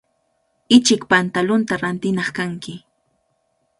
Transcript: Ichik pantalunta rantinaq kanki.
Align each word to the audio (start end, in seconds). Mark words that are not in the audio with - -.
Ichik 0.77 1.01
pantalunta 1.11 1.73
rantinaq 1.83 2.29
kanki. 2.37 2.75